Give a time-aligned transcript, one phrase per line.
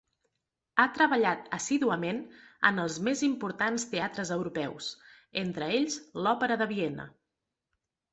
[0.83, 2.21] Ha treballat assíduament
[2.69, 4.87] en els més importants teatres europeus,
[5.43, 7.07] entre ells l'òpera de Viena.